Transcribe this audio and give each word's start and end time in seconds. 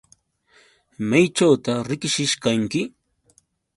¿Mayćhuta 1.09 1.73
riqsishqanki? 1.89 2.81